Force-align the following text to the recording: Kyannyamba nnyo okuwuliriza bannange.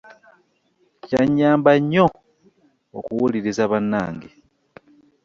Kyannyamba 1.03 1.71
nnyo 1.79 2.05
okuwuliriza 2.97 3.63
bannange. 3.71 4.29